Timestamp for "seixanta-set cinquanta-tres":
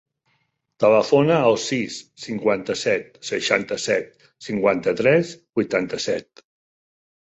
3.31-5.35